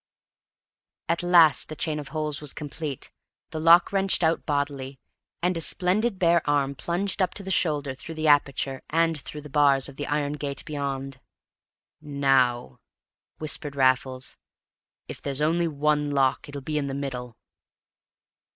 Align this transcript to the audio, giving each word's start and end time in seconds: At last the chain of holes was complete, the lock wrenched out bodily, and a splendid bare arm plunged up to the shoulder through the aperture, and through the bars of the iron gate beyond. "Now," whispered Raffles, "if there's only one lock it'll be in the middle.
At 1.07 1.21
last 1.21 1.69
the 1.69 1.75
chain 1.75 1.99
of 1.99 2.07
holes 2.07 2.41
was 2.41 2.53
complete, 2.53 3.11
the 3.51 3.59
lock 3.59 3.91
wrenched 3.93 4.23
out 4.23 4.47
bodily, 4.47 4.97
and 5.43 5.55
a 5.55 5.61
splendid 5.61 6.17
bare 6.17 6.41
arm 6.49 6.73
plunged 6.73 7.21
up 7.21 7.35
to 7.35 7.43
the 7.43 7.51
shoulder 7.51 7.93
through 7.93 8.15
the 8.15 8.27
aperture, 8.27 8.81
and 8.89 9.15
through 9.19 9.41
the 9.41 9.47
bars 9.51 9.87
of 9.87 9.97
the 9.97 10.07
iron 10.07 10.33
gate 10.33 10.65
beyond. 10.65 11.19
"Now," 12.01 12.79
whispered 13.37 13.75
Raffles, 13.75 14.37
"if 15.07 15.21
there's 15.21 15.39
only 15.39 15.67
one 15.67 16.09
lock 16.09 16.49
it'll 16.49 16.61
be 16.61 16.79
in 16.79 16.87
the 16.87 16.95
middle. 16.95 17.37